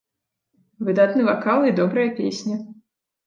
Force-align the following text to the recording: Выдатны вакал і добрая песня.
Выдатны 0.87 1.21
вакал 1.27 1.67
і 1.71 1.75
добрая 1.79 2.09
песня. 2.21 2.55